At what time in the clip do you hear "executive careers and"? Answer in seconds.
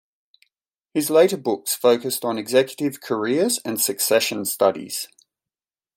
2.39-3.79